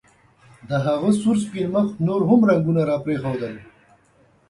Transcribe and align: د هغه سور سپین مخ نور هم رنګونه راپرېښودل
د 0.69 0.71
هغه 0.85 1.09
سور 1.19 1.35
سپین 1.45 1.67
مخ 1.73 1.87
نور 2.05 2.21
هم 2.29 2.39
رنګونه 2.49 2.81
راپرېښودل 2.89 3.55